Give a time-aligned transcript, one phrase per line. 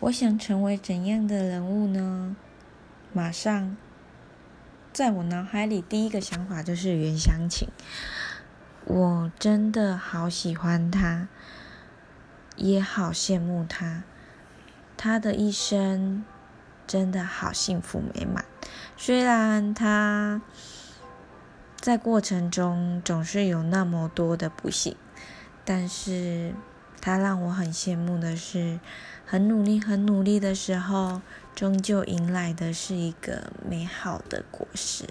[0.00, 2.36] 我想成为怎样的人物呢？
[3.12, 3.76] 马上，
[4.92, 7.68] 在我脑海里第一个想法就是袁湘琴。
[8.84, 11.28] 我真的好喜欢她，
[12.56, 14.02] 也好羡慕她。
[14.96, 16.24] 她的一生
[16.86, 18.44] 真的好幸福美满。
[18.96, 20.42] 虽然她
[21.80, 24.96] 在过程中总是有那么多的不幸，
[25.64, 26.54] 但是
[27.00, 28.78] 他让我很羡慕的是，
[29.26, 31.20] 很努力、很努力的时候，
[31.54, 35.04] 终究迎来的是一个美好的果实。